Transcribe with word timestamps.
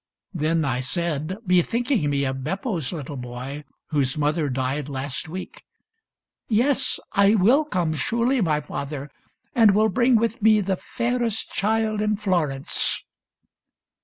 "Then 0.33 0.65
I 0.65 0.79
said, 0.79 1.37
Bethinking 1.45 2.09
me 2.09 2.25
of 2.25 2.43
Beppo's 2.43 2.91
little 2.91 3.17
boy 3.17 3.65
Whose 3.91 4.17
mother 4.17 4.49
died 4.49 4.89
last 4.89 5.29
week 5.29 5.61
—"Yes, 6.47 6.99
I 7.11 7.35
will 7.35 7.63
come 7.65 7.93
Surely, 7.93 8.41
my 8.41 8.61
father, 8.61 9.11
and 9.53 9.75
will 9.75 9.89
bring 9.89 10.15
with 10.15 10.41
me 10.41 10.59
The 10.59 10.77
fairest 10.77 11.51
child 11.51 12.01
in 12.01 12.17
Florence." 12.17 13.03